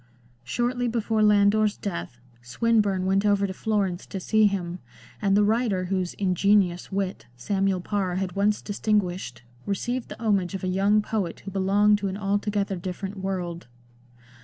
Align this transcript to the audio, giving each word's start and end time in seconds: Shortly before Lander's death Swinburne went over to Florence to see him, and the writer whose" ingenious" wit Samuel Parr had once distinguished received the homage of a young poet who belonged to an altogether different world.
Shortly 0.43 0.87
before 0.87 1.21
Lander's 1.21 1.77
death 1.77 2.19
Swinburne 2.41 3.05
went 3.05 3.23
over 3.23 3.45
to 3.45 3.53
Florence 3.53 4.07
to 4.07 4.19
see 4.19 4.47
him, 4.47 4.79
and 5.21 5.37
the 5.37 5.43
writer 5.43 5.85
whose" 5.85 6.15
ingenious" 6.15 6.91
wit 6.91 7.27
Samuel 7.37 7.81
Parr 7.81 8.15
had 8.15 8.31
once 8.35 8.63
distinguished 8.63 9.43
received 9.67 10.09
the 10.09 10.19
homage 10.19 10.55
of 10.55 10.63
a 10.63 10.67
young 10.67 11.03
poet 11.03 11.41
who 11.41 11.51
belonged 11.51 11.99
to 11.99 12.07
an 12.07 12.17
altogether 12.17 12.77
different 12.77 13.17
world. 13.17 13.67